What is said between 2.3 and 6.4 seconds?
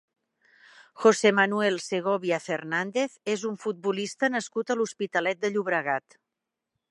Fernández és un futbolista nascut a l'Hospitalet de Llobregat.